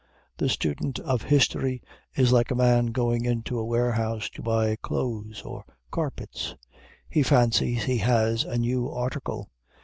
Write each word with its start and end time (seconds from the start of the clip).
The 0.37 0.49
student 0.49 0.97
of 0.97 1.21
history 1.21 1.83
is 2.15 2.31
like 2.33 2.49
a 2.49 2.55
man 2.55 2.87
going 2.87 3.23
into 3.23 3.59
a 3.59 3.63
warehouse 3.63 4.31
to 4.31 4.41
buy 4.41 4.75
cloths 4.77 5.43
or 5.43 5.63
carpets. 5.91 6.55
He 7.07 7.21
fancies 7.21 7.83
he 7.83 7.99
has 7.99 8.43
a 8.43 8.57
new 8.57 8.89
article. 8.89 9.51